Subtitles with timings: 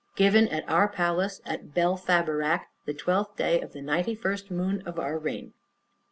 [0.15, 4.97] Given at our palace at Belfaborac, the twelfth day of the ninety first moon of
[4.97, 5.53] our reign.